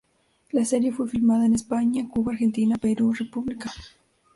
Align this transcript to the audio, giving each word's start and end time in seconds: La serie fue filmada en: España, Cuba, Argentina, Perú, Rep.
La 0.49 0.65
serie 0.65 0.91
fue 0.91 1.07
filmada 1.07 1.45
en: 1.45 1.53
España, 1.53 2.09
Cuba, 2.09 2.31
Argentina, 2.31 2.75
Perú, 2.77 3.13
Rep. 3.13 3.35